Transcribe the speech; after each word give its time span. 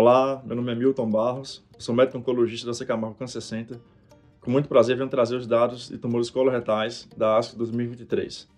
Olá, 0.00 0.40
meu 0.44 0.54
nome 0.54 0.70
é 0.70 0.76
Milton 0.76 1.10
Barros, 1.10 1.60
sou 1.76 1.92
médico 1.92 2.18
oncologista 2.18 2.64
da 2.64 2.72
Secamargo 2.72 3.16
Cancer 3.16 3.42
Center. 3.42 3.80
Com 4.40 4.48
muito 4.48 4.68
prazer, 4.68 4.96
venho 4.96 5.08
trazer 5.08 5.34
os 5.34 5.44
dados 5.44 5.88
de 5.88 5.98
tumores 5.98 6.30
coloretais 6.30 7.08
da 7.16 7.36
ASCO 7.36 7.58
2023. 7.58 8.48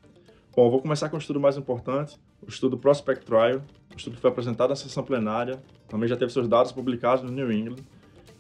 Bom, 0.55 0.71
vou 0.71 0.83
começar 0.83 1.09
com 1.09 1.17
o 1.17 1.19
estudo 1.19 1.41
mais 1.41 1.57
importante, 1.57 2.19
o 2.43 2.51
estudo 2.51 2.77
Prospect 2.77 3.25
Trial, 3.25 3.63
o 3.91 3.97
estudo 3.97 4.19
foi 4.19 4.29
apresentado 4.29 4.69
na 4.69 4.77
sessão 4.77 5.03
plenária, 5.03 5.59
também 5.89 6.07
já 6.07 6.15
teve 6.15 6.31
seus 6.31 6.47
dados 6.47 6.73
publicados 6.73 7.25
no 7.25 7.31
New 7.31 7.51
England, 7.51 7.83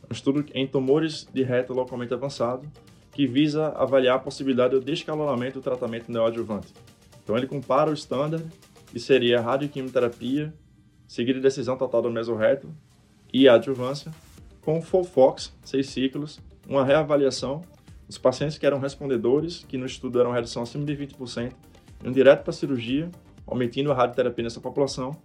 um 0.05 0.13
estudo 0.13 0.45
em 0.53 0.67
tumores 0.67 1.27
de 1.33 1.43
reto 1.43 1.73
localmente 1.73 2.13
avançado, 2.13 2.71
que 3.13 3.27
visa 3.27 3.69
avaliar 3.69 4.17
a 4.17 4.19
possibilidade 4.19 4.75
do 4.75 4.81
descalonamento 4.85 5.59
do 5.59 5.63
tratamento 5.63 6.13
neoadjuvante. 6.13 6.75
Então 7.25 7.35
ele 7.35 7.47
compara 7.47 7.89
o 7.91 7.95
standard, 7.95 8.45
que 8.89 9.01
seria 9.01 9.41
radioquimioterapia 9.41 10.53
seguida 11.09 11.41
decisão 11.41 11.79
total 11.79 12.03
do 12.03 12.11
mesorreto 12.11 12.69
e 13.33 13.49
adjuvância, 13.49 14.13
com 14.63 14.79
o 14.79 14.83
FOLFOX, 14.83 15.53
seis 15.65 15.89
ciclos, 15.89 16.41
uma 16.69 16.85
reavaliação 16.85 17.63
dos 18.07 18.19
pacientes 18.19 18.59
que 18.59 18.67
eram 18.67 18.79
respondedores, 18.79 19.65
que 19.69 19.79
no 19.79 19.87
estudo 19.87 20.21
eram 20.21 20.33
redução 20.33 20.63
acima 20.63 20.85
de 20.85 20.97
20%, 20.97 21.53
iam 22.05 22.13
direto 22.13 22.43
para 22.43 22.51
a 22.51 22.55
cirurgia, 22.55 23.11
omitindo 23.47 23.91
a 23.91 23.95
radioterapia 23.95 24.45
nessa 24.45 24.61
população, 24.61 25.17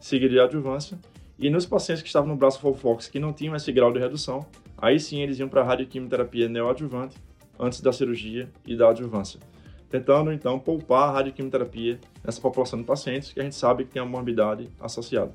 seguida 0.00 0.34
de 0.34 0.40
adjuvância, 0.40 0.98
e 1.38 1.50
nos 1.50 1.66
pacientes 1.66 2.02
que 2.02 2.08
estavam 2.08 2.28
no 2.28 2.36
braço 2.36 2.60
FOLFOX 2.60 3.08
que 3.08 3.18
não 3.18 3.32
tinham 3.32 3.54
esse 3.54 3.70
grau 3.72 3.92
de 3.92 3.98
redução, 3.98 4.46
aí 4.76 4.98
sim 4.98 5.20
eles 5.20 5.38
iam 5.38 5.48
para 5.48 5.60
a 5.60 5.64
radioquimioterapia 5.64 6.48
neoadjuvante 6.48 7.16
antes 7.58 7.80
da 7.80 7.92
cirurgia 7.92 8.48
e 8.66 8.76
da 8.76 8.90
adjuvância 8.90 9.40
tentando 9.90 10.32
então 10.32 10.58
poupar 10.58 11.08
a 11.08 11.12
radioquimioterapia 11.12 11.98
nessa 12.24 12.40
população 12.40 12.78
de 12.78 12.84
pacientes 12.84 13.32
que 13.32 13.40
a 13.40 13.42
gente 13.42 13.54
sabe 13.54 13.84
que 13.84 13.90
tem 13.90 14.02
uma 14.02 14.10
morbidade 14.10 14.68
associada. 14.80 15.34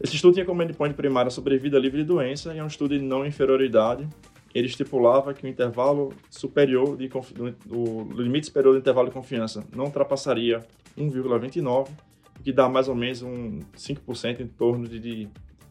Esse 0.00 0.14
estudo 0.14 0.34
tinha 0.34 0.46
como 0.46 0.62
endpoint 0.62 0.94
primário 0.94 1.28
a 1.28 1.30
sobrevida 1.30 1.78
livre 1.78 2.02
de 2.02 2.04
doença 2.04 2.54
e 2.54 2.58
é 2.58 2.62
um 2.62 2.68
estudo 2.68 2.96
de 2.96 3.04
não 3.04 3.26
inferioridade. 3.26 4.08
Ele 4.54 4.66
estipulava 4.66 5.34
que 5.34 5.44
o 5.44 5.48
intervalo 5.48 6.12
superior 6.30 6.96
de 6.96 7.10
o 7.68 8.08
limite 8.14 8.46
superior 8.46 8.72
do 8.72 8.78
intervalo 8.78 9.08
de 9.08 9.14
confiança 9.14 9.64
não 9.74 9.86
ultrapassaria 9.86 10.64
1,29, 10.96 11.88
o 12.38 12.42
que 12.42 12.52
dá 12.52 12.68
mais 12.68 12.88
ou 12.88 12.94
menos 12.94 13.22
um 13.22 13.58
5% 13.76 14.40
em 14.40 14.46
torno 14.46 14.86
de, 14.86 15.00
de, 15.00 15.28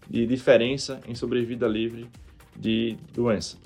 de 0.10 0.28
diferença 0.28 1.00
em 1.08 1.16
sobrevida 1.16 1.68
livre 1.68 2.08
de 2.56 2.98
doença. 3.14 3.58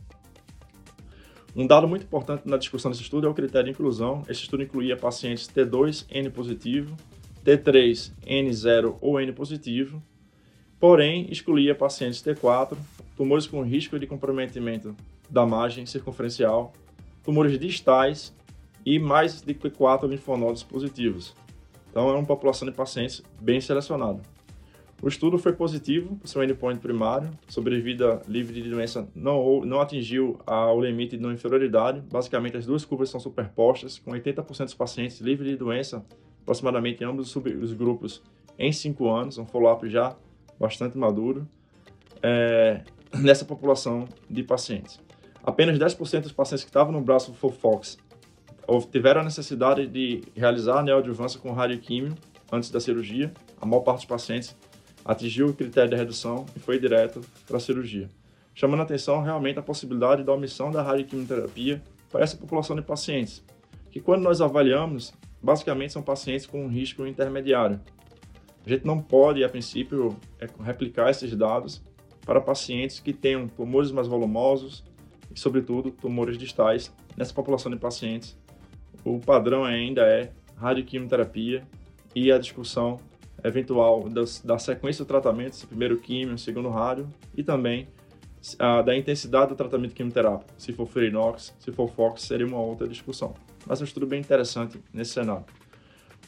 Um 1.56 1.68
dado 1.68 1.88
muito 1.88 2.04
importante 2.04 2.44
na 2.46 2.56
discussão 2.56 2.92
desse 2.92 3.04
estudo 3.04 3.28
é 3.28 3.30
o 3.30 3.34
critério 3.34 3.66
de 3.66 3.72
inclusão. 3.72 4.24
Esse 4.30 4.44
estudo 4.44 4.64
incluía 4.64 4.96
pacientes 4.96 5.48
T2 5.50 6.06
N 6.10 6.30
positivo, 6.30 6.96
T3 7.44 8.14
N0 8.26 8.98
ou 9.02 9.20
N 9.20 9.34
positivo, 9.34 10.02
porém 10.82 11.28
excluía 11.30 11.76
pacientes 11.76 12.24
T4, 12.24 12.76
tumores 13.16 13.46
com 13.46 13.62
risco 13.62 14.00
de 14.00 14.08
comprometimento 14.08 14.96
da 15.30 15.46
margem 15.46 15.86
circunferencial, 15.86 16.74
tumores 17.24 17.58
distais 17.60 18.36
e 18.84 18.98
mais 18.98 19.44
de 19.44 19.54
4 19.54 20.08
linfonodos 20.08 20.64
positivos. 20.64 21.36
Então 21.92 22.10
é 22.10 22.14
uma 22.14 22.26
população 22.26 22.68
de 22.68 22.74
pacientes 22.74 23.22
bem 23.40 23.62
selecionada. 23.62 24.20
O 25.04 25.08
estudo 25.08 25.38
foi 25.38 25.54
positivo, 25.54 26.20
seu 26.24 26.44
endpoint 26.44 26.80
primário, 26.80 27.30
sobrevida 27.48 28.20
livre 28.28 28.60
de 28.60 28.70
doença 28.70 29.08
não, 29.14 29.64
não 29.64 29.82
atingiu 29.82 30.40
a, 30.48 30.72
o 30.74 30.82
limite 30.82 31.16
de 31.16 31.22
não 31.22 31.32
inferioridade. 31.32 32.02
Basicamente, 32.12 32.58
as 32.58 32.66
duas 32.66 32.84
curvas 32.84 33.10
são 33.10 33.20
superpostas, 33.20 34.00
com 34.00 34.12
80% 34.12 34.66
dos 34.66 34.74
pacientes 34.74 35.22
livres 35.22 35.52
de 35.52 35.58
doença, 35.58 36.04
aproximadamente 36.42 37.04
em 37.04 37.08
ambos 37.08 37.36
os 37.36 37.74
grupos, 37.74 38.24
em 38.58 38.72
5 38.72 39.10
anos, 39.10 39.38
um 39.38 39.46
follow-up 39.46 39.88
já 39.88 40.16
bastante 40.62 40.98
maduro, 40.98 41.48
é, 42.22 42.82
nessa 43.20 43.44
população 43.44 44.08
de 44.30 44.44
pacientes. 44.44 45.00
Apenas 45.44 45.78
10% 45.78 46.22
dos 46.22 46.32
pacientes 46.32 46.64
que 46.64 46.70
estavam 46.70 46.94
no 46.94 47.02
braço 47.02 47.34
Fofox 47.34 47.98
tiveram 48.92 49.22
a 49.22 49.24
necessidade 49.24 49.88
de 49.88 50.22
realizar 50.36 50.80
a 50.80 50.84
neoadjuvância 50.84 51.40
com 51.40 51.52
radioquímio 51.52 52.16
antes 52.52 52.70
da 52.70 52.80
cirurgia. 52.80 53.34
A 53.60 53.66
maior 53.66 53.82
parte 53.82 53.98
dos 53.98 54.06
pacientes 54.06 54.56
atingiu 55.04 55.48
o 55.48 55.54
critério 55.54 55.90
de 55.90 55.96
redução 55.96 56.46
e 56.56 56.60
foi 56.60 56.80
direto 56.80 57.22
para 57.48 57.58
a 57.58 57.60
cirurgia, 57.60 58.08
chamando 58.54 58.82
a 58.82 58.84
atenção 58.84 59.22
realmente 59.24 59.58
a 59.58 59.64
possibilidade 59.64 60.24
da 60.24 60.32
omissão 60.32 60.72
da 60.72 60.84
radioquimioterapia 60.84 61.82
para 62.12 62.24
essa 62.24 62.38
população 62.38 62.76
de 62.76 62.84
pacientes, 62.84 63.44
que 63.90 64.00
quando 64.00 64.22
nós 64.22 64.42
avaliamos, 64.42 65.12
basicamente 65.42 65.94
são 65.94 66.04
pacientes 66.04 66.46
com 66.46 66.64
um 66.64 66.68
risco 66.68 67.06
intermediário. 67.08 67.80
A 68.66 68.70
gente 68.70 68.86
não 68.86 69.02
pode, 69.02 69.44
a 69.44 69.50
princípio, 69.50 70.16
é, 70.40 70.48
replicar 70.64 71.10
esses 71.10 71.36
dados 71.36 71.82
para 72.26 72.40
pacientes 72.40 73.00
que 73.00 73.12
tenham 73.12 73.48
tumores 73.48 73.92
mais 73.92 74.08
volumosos 74.08 74.84
e, 75.34 75.40
sobretudo, 75.40 75.92
tumores 75.92 76.38
distais. 76.38 76.94
Nessa 77.18 77.34
população 77.34 77.72
de 77.72 77.78
pacientes, 77.78 78.38
o 79.04 79.20
padrão 79.20 79.64
ainda 79.64 80.04
é 80.04 80.32
radioquimioterapia 80.56 81.68
e 82.16 82.32
a 82.32 82.38
discussão 82.38 83.00
eventual 83.44 84.08
das, 84.08 84.42
da 84.42 84.58
sequência 84.60 85.04
do 85.04 85.08
tratamento, 85.08 85.56
se 85.56 85.66
primeiro 85.66 85.98
químio, 85.98 86.38
segundo 86.38 86.70
rádio, 86.70 87.10
e 87.36 87.44
também 87.44 87.88
a, 88.60 88.82
da 88.82 88.96
intensidade 88.96 89.50
do 89.50 89.56
tratamento 89.56 89.94
quimioterápico. 89.94 90.52
Se 90.58 90.72
for 90.72 90.86
Ferinox, 90.86 91.56
se 91.60 91.72
for 91.72 91.90
Fox, 91.90 92.22
seria 92.22 92.46
uma 92.46 92.60
outra 92.60 92.88
discussão. 92.88 93.34
Mas 93.66 93.80
é 93.80 93.84
um 93.84 93.86
estudo 93.86 94.06
bem 94.06 94.20
interessante 94.20 94.80
nesse 94.94 95.12
cenário. 95.12 95.46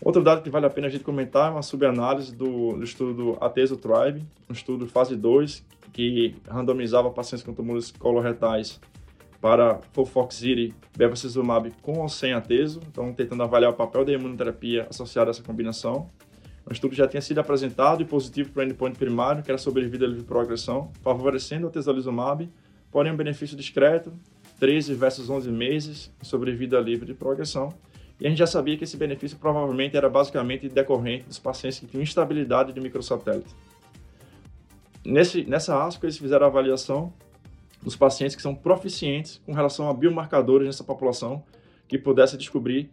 Outro 0.01 0.23
dado 0.23 0.41
que 0.41 0.49
vale 0.49 0.65
a 0.65 0.69
pena 0.69 0.87
a 0.87 0.89
gente 0.89 1.03
comentar 1.03 1.49
é 1.49 1.51
uma 1.51 1.61
subanálise 1.61 2.35
do, 2.35 2.73
do 2.73 2.83
estudo 2.83 3.37
Ateso 3.39 3.77
Tribe, 3.77 4.25
um 4.49 4.53
estudo 4.53 4.87
fase 4.87 5.15
2, 5.15 5.63
que 5.93 6.35
randomizava 6.47 7.09
pacientes 7.11 7.45
com 7.45 7.53
tumores 7.53 7.91
coloretais 7.91 8.81
para 9.39 9.79
Fofoxiri, 9.91 10.73
bevacizumab 10.97 11.71
com 11.81 11.99
ou 11.99 12.07
sem 12.07 12.33
ateso, 12.33 12.79
então 12.87 13.13
tentando 13.13 13.43
avaliar 13.43 13.71
o 13.71 13.75
papel 13.75 14.05
da 14.05 14.13
imunoterapia 14.13 14.87
associada 14.89 15.29
a 15.29 15.31
essa 15.31 15.43
combinação. 15.43 16.09
O 16.65 16.71
estudo 16.71 16.95
já 16.95 17.05
tinha 17.07 17.21
sido 17.21 17.39
apresentado 17.39 18.01
e 18.01 18.05
positivo 18.05 18.51
para 18.51 18.63
o 18.63 18.65
endpoint 18.65 18.97
primário, 18.97 19.43
que 19.43 19.51
era 19.51 19.57
sobrevida 19.57 20.05
livre 20.05 20.23
progressão, 20.23 20.91
favorecendo 21.01 21.65
o 21.65 21.69
atezolizumab, 21.69 22.49
porém 22.89 23.11
um 23.11 23.17
benefício 23.17 23.57
discreto, 23.57 24.13
13 24.59 24.93
versus 24.93 25.29
11 25.29 25.51
meses, 25.51 26.11
sobrevida 26.21 26.79
livre 26.79 27.05
de 27.05 27.13
progressão. 27.13 27.73
E 28.23 28.25
a 28.25 28.29
gente 28.29 28.39
já 28.39 28.47
sabia 28.47 28.77
que 28.77 28.85
esse 28.85 28.95
benefício 28.95 29.37
provavelmente 29.37 29.97
era 29.97 30.09
basicamente 30.09 30.69
decorrente 30.69 31.25
dos 31.25 31.37
pacientes 31.37 31.79
que 31.79 31.87
tinham 31.87 32.01
instabilidade 32.01 32.71
de 32.71 32.79
microsatélite. 32.79 33.53
Nesse, 35.05 35.43
nessa 35.43 35.85
ASCO, 35.85 36.05
eles 36.05 36.17
fizeram 36.17 36.45
a 36.45 36.49
avaliação 36.49 37.11
dos 37.81 37.97
pacientes 37.97 38.33
que 38.33 38.41
são 38.41 38.55
proficientes 38.55 39.41
com 39.45 39.51
relação 39.51 39.89
a 39.89 39.93
biomarcadores 39.93 40.65
nessa 40.65 40.85
população 40.85 41.43
que 41.85 41.97
pudesse 41.97 42.37
descobrir 42.37 42.89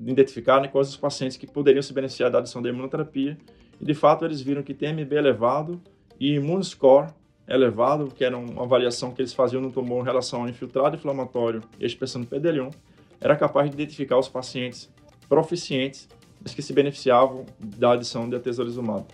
identificar 0.00 0.62
né, 0.62 0.68
quais 0.68 0.88
os 0.88 0.96
pacientes 0.96 1.36
que 1.36 1.46
poderiam 1.46 1.82
se 1.82 1.92
beneficiar 1.92 2.30
da 2.30 2.38
adição 2.38 2.62
da 2.62 2.70
imunoterapia. 2.70 3.36
E 3.78 3.84
de 3.84 3.92
fato 3.92 4.24
eles 4.24 4.40
viram 4.40 4.62
que 4.62 4.72
TMB 4.72 5.12
elevado 5.12 5.78
e 6.18 6.36
Immunoscore 6.36 7.12
elevado, 7.46 8.06
que 8.06 8.24
era 8.24 8.38
uma 8.38 8.62
avaliação 8.62 9.12
que 9.12 9.20
eles 9.20 9.34
faziam 9.34 9.60
no 9.60 9.70
tumor 9.70 10.00
em 10.00 10.06
relação 10.06 10.40
ao 10.40 10.48
infiltrado 10.48 10.96
inflamatório 10.96 11.62
e 11.78 11.84
expressão 11.84 12.22
de 12.22 12.28
PDL1, 12.28 12.72
era 13.20 13.36
capaz 13.36 13.68
de 13.68 13.76
identificar 13.76 14.18
os 14.18 14.28
pacientes 14.28 14.90
proficientes, 15.28 16.08
mas 16.42 16.54
que 16.54 16.62
se 16.62 16.72
beneficiavam 16.72 17.46
da 17.58 17.92
adição 17.92 18.28
de 18.28 18.36
atezolizumab. 18.36 19.04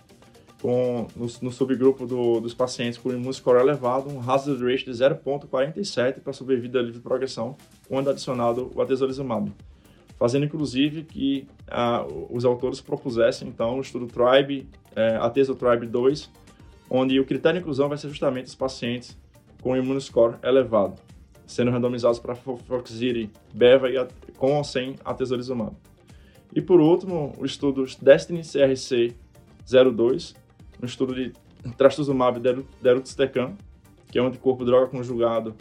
Com, 0.61 1.07
no, 1.15 1.27
no 1.41 1.51
subgrupo 1.51 2.07
do, 2.07 2.39
dos 2.39 2.53
pacientes 2.53 2.97
com 2.97 3.11
Immunoscore 3.11 3.59
elevado, 3.59 4.09
um 4.09 4.19
hazard 4.19 4.63
ratio 4.63 4.91
de 4.91 4.99
0.47 4.99 6.21
para 6.21 6.33
sobrevida 6.33 6.79
livre 6.79 6.93
de 6.93 6.99
progressão, 6.99 7.55
quando 7.87 8.09
adicionado 8.09 8.71
o 8.73 8.81
atezolizumab 8.81 9.53
fazendo 10.17 10.45
inclusive 10.45 11.03
que 11.03 11.47
ah, 11.67 12.05
os 12.29 12.43
autores 12.43 12.81
propusessem 12.81 13.47
então 13.47 13.77
o 13.77 13.81
estudo 13.81 14.07
Tribe, 14.07 14.67
é, 14.95 15.15
a 15.15 15.29
TESO 15.29 15.55
Tribe 15.55 15.85
2, 15.85 16.29
onde 16.89 17.19
o 17.19 17.25
critério 17.25 17.59
de 17.59 17.63
inclusão 17.63 17.87
vai 17.87 17.97
ser 17.97 18.09
justamente 18.09 18.47
os 18.47 18.55
pacientes 18.55 19.17
com 19.61 19.75
imunoscore 19.75 20.35
elevado, 20.43 20.99
sendo 21.47 21.71
randomizados 21.71 22.19
para 22.19 22.35
Foxiri, 22.35 23.31
Beva 23.53 23.89
e 23.89 23.95
com 24.37 24.57
ou 24.57 24.63
sem 24.63 24.95
atezolizumab. 25.03 25.75
E 26.53 26.61
por 26.61 26.79
último, 26.79 27.33
o 27.37 27.45
estudo 27.45 27.85
Destiny 28.01 28.41
CRC 28.41 29.15
02, 29.65 30.35
um 30.81 30.85
estudo 30.85 31.15
de 31.15 31.33
trastuzumab 31.77 32.39
deruxtecan, 32.81 33.55
que 34.11 34.19
é 34.19 34.21
um 34.21 34.27
anticorpo 34.27 34.63
droga 34.63 34.87
conjugado 34.87 35.55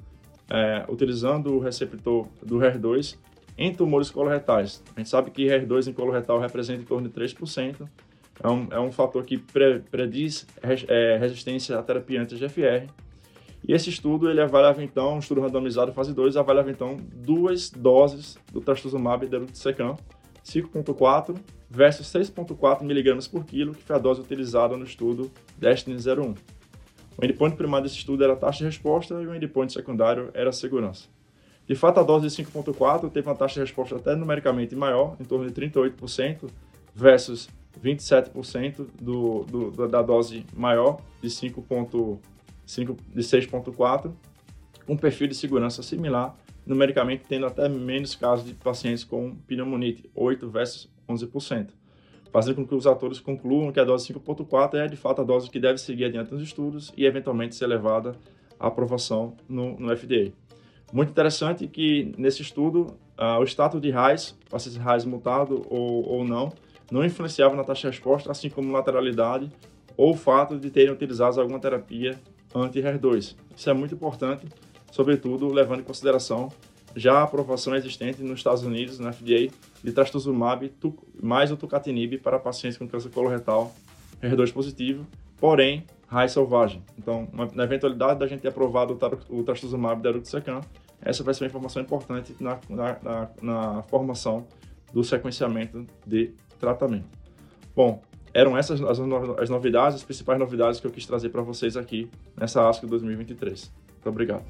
é, 0.51 0.85
utilizando 0.89 1.55
o 1.55 1.59
receptor 1.59 2.27
do 2.43 2.59
HER2 2.59 3.17
em 3.59 3.73
tumores 3.73 4.11
coloretais. 4.11 4.83
A 4.95 5.01
gente 5.01 5.09
sabe 5.09 5.31
que 5.31 5.47
HER2 5.47 5.89
em 5.89 5.93
coloretal 5.93 6.39
representa 6.39 6.83
em 6.83 6.85
torno 6.85 7.09
de 7.09 7.15
3%, 7.15 7.89
é 8.43 8.49
um, 8.49 8.69
é 8.71 8.81
um 8.81 8.93
fator 8.93 9.25
que 9.25 9.39
pre, 9.39 9.81
prediz 9.91 10.47
é, 10.89 11.17
resistência 11.17 11.79
à 11.79 11.83
terapia 11.83 12.21
anti-GFR. 12.21 12.87
E 13.67 13.73
esse 13.73 13.91
estudo, 13.91 14.31
ele 14.31 14.41
avaliava 14.41 14.83
então, 14.85 15.17
um 15.17 15.19
estudo 15.19 15.41
randomizado 15.41 15.93
fase 15.93 16.15
2, 16.15 16.37
avaliava 16.37 16.71
então 16.71 16.99
duas 17.13 17.69
doses 17.69 18.39
do 18.53 18.61
trastuzumab 18.61 19.27
deruxtecan, 19.27 19.97
5.4 20.45 21.37
versus 21.69 22.07
6.4 22.07 22.83
mg 22.83 23.29
por 23.29 23.45
quilo, 23.45 23.75
que 23.75 23.83
foi 23.83 23.97
a 23.97 23.99
dose 23.99 24.21
utilizada 24.21 24.77
no 24.77 24.85
estudo 24.85 25.33
Destiny 25.59 25.97
01. 25.97 26.35
O 27.19 27.25
endpoint 27.25 27.57
primário 27.57 27.85
desse 27.85 27.99
estudo 27.99 28.23
era 28.23 28.35
a 28.35 28.37
taxa 28.37 28.59
de 28.59 28.67
resposta 28.67 29.15
e 29.21 29.27
o 29.27 29.35
endpoint 29.35 29.73
secundário 29.73 30.31
era 30.33 30.51
a 30.51 30.53
segurança. 30.53 31.09
De 31.67 31.75
fato, 31.75 31.99
a 31.99 32.05
dose 32.05 32.29
de 32.29 32.45
5.4 32.45 33.11
teve 33.11 33.29
uma 33.29 33.35
taxa 33.35 33.55
de 33.55 33.61
resposta 33.61 33.97
até 33.97 34.15
numericamente 34.15 34.77
maior, 34.77 35.17
em 35.19 35.25
torno 35.25 35.51
de 35.51 35.53
38%, 35.53 36.49
versus 36.95 37.49
27% 37.83 38.87
do, 39.01 39.45
do, 39.45 39.89
da 39.89 40.03
dose 40.03 40.47
maior, 40.55 41.01
de 41.21 41.29
5.5 42.67 42.99
de 43.15 43.23
6.4, 43.23 44.13
um 44.89 44.97
perfil 44.97 45.29
de 45.29 45.35
segurança 45.35 45.83
similar, 45.83 46.37
numericamente 46.65 47.25
tendo 47.29 47.47
até 47.47 47.69
menos 47.69 48.15
casos 48.15 48.47
de 48.47 48.55
pacientes 48.55 49.05
com 49.05 49.35
pneumonite, 49.47 50.11
8 50.15 50.49
versus 50.49 50.89
11% 51.09 51.69
fazendo 52.37 52.57
com 52.57 52.67
que 52.67 52.75
os 52.75 52.87
atores 52.87 53.19
concluam 53.19 53.73
que 53.73 53.81
a 53.81 53.85
dose 53.85 54.13
5.4 54.13 54.75
é 54.75 54.87
de 54.87 54.97
fato 54.97 55.23
a 55.23 55.25
dose 55.25 55.49
que 55.49 55.59
deve 55.59 55.79
seguir 55.79 56.05
adiante 56.05 56.33
nos 56.35 56.43
estudos 56.43 56.93
e 56.95 57.07
eventualmente 57.07 57.55
ser 57.55 57.67
levada 57.67 58.15
à 58.61 58.67
aprovação 58.67 59.35
no, 59.49 59.79
no 59.79 59.97
FDA. 59.97 60.33
Muito 60.93 61.09
interessante 61.09 61.67
que 61.67 62.13
nesse 62.19 62.43
estudo 62.43 62.99
uh, 63.19 63.41
o 63.41 63.45
status 63.45 63.81
de 63.81 63.91
RAIS, 63.91 64.37
paciente 64.51 64.79
RAIS 64.79 65.07
mutado 65.07 65.67
ou, 65.71 66.07
ou 66.07 66.25
não, 66.27 66.53
não 66.93 67.03
influenciava 67.03 67.57
na 67.57 67.65
taxa 67.65 67.89
de 67.91 67.97
resposta, 67.97 68.31
assim 68.31 68.51
como 68.51 68.71
lateralidade 68.71 69.51
ou 69.97 70.13
o 70.13 70.15
fato 70.15 70.59
de 70.59 70.71
terem 70.71 70.93
utilizado 70.93 71.41
alguma 71.41 71.59
terapia 71.59 72.21
anti-HER2. 72.63 73.37
Isso 73.57 73.71
é 73.71 73.73
muito 73.73 73.95
importante, 73.95 74.47
sobretudo 74.91 75.53
levando 75.53 75.81
em 75.81 75.85
consideração 75.85 76.51
já 76.95 77.19
a 77.19 77.23
aprovação 77.25 77.77
existente 77.77 78.23
nos 78.23 78.39
Estados 78.39 78.63
Unidos, 78.63 78.99
na 78.99 79.13
FDA, 79.13 79.49
de 79.85 79.93
trastuzumab 79.93 80.73
mais 81.23 81.53
o 81.53 81.57
tucatinib 81.57 82.19
para 82.19 82.39
pacientes 82.39 82.79
com 82.79 82.89
câncer 82.89 83.11
coloretal 83.11 83.75
HER2 84.23 84.53
positivo, 84.53 85.07
porém, 85.39 85.85
raiz 86.09 86.33
selvagem. 86.33 86.83
Então, 86.99 87.29
na 87.55 87.65
eventualidade 87.65 88.19
da 88.19 88.27
gente 88.27 88.41
ter 88.41 88.49
aprovado 88.49 88.99
o 89.29 89.43
trastuzumab 89.45 90.03
da 90.03 90.09
Eruxecan, 90.09 90.63
essa 91.03 91.23
vai 91.23 91.35
ser 91.35 91.45
uma 91.45 91.49
informação 91.49 91.83
importante 91.83 92.35
na, 92.41 92.59
na, 92.69 92.99
na, 93.03 93.31
na 93.43 93.83
formação 93.83 94.47
do 94.93 95.05
sequenciamento 95.05 95.87
de 96.07 96.33
tratamento. 96.59 97.07
Bom, 97.75 98.01
eram 98.37 98.57
essas 98.57 98.83
as, 98.83 99.01
as 99.39 99.49
novidades, 99.49 99.97
as 99.97 100.05
principais 100.05 100.39
novidades 100.39 100.79
que 100.79 100.87
eu 100.87 100.91
quis 100.91 101.07
trazer 101.07 101.31
para 101.31 101.41
vocês 101.41 101.75
aqui 101.75 102.11
nessa 102.37 102.69
ASCO 102.69 102.87
2023. 102.87 103.73
Muito 103.95 104.09
obrigado. 104.11 104.45